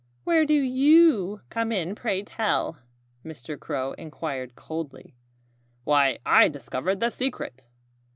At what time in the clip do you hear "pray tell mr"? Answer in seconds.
1.93-3.59